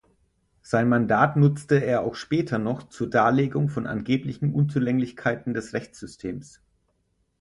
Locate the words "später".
2.15-2.57